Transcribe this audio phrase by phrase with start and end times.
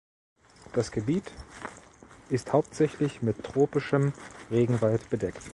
[0.73, 1.31] Das Gebiet
[2.29, 4.13] ist hauptsächlich mit tropischem
[4.49, 5.43] Regenwald bedeckt.